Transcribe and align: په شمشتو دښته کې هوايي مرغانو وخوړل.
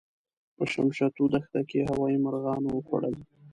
په 0.55 0.63
شمشتو 0.71 1.23
دښته 1.33 1.61
کې 1.69 1.87
هوايي 1.89 2.17
مرغانو 2.25 2.69
وخوړل. 2.73 3.15